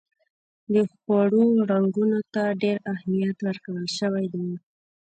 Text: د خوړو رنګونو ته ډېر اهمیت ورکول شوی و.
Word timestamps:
د 0.73 0.75
خوړو 0.93 1.45
رنګونو 1.71 2.19
ته 2.33 2.41
ډېر 2.61 2.77
اهمیت 2.93 3.37
ورکول 3.47 3.85
شوی 3.97 4.25
و. 4.31 4.35